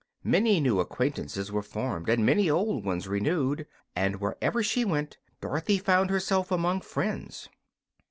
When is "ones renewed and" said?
2.83-4.15